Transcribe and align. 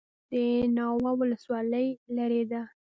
د 0.31 0.33
ناوه 0.75 1.11
ولسوالۍ 1.19 1.87
لیرې 2.15 2.43
ده 2.51 2.61